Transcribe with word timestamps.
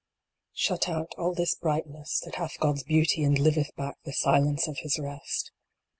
Shut 0.55 0.89
out 0.89 1.13
all 1.19 1.35
this 1.35 1.53
brightness 1.53 2.21
that 2.25 2.33
hath 2.33 2.57
God 2.59 2.77
s 2.77 2.81
Beauty 2.81 3.23
and 3.23 3.37
liveth 3.37 3.75
back 3.75 3.99
the 4.03 4.13
silence 4.13 4.67
of 4.67 4.79
His 4.79 4.97
Rest. 4.97 5.51